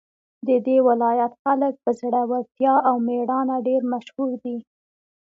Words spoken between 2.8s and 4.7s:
او میړانه ډېر مشهور دي